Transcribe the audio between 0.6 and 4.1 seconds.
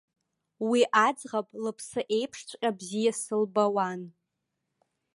Уи аӡӷаб лыԥсы еиԥшҵәҟьа бзиа сылбауан.